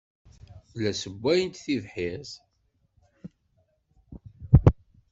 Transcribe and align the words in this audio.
La 0.81 0.91
sswayeɣ 0.99 1.51
tibḥirt. 1.63 2.31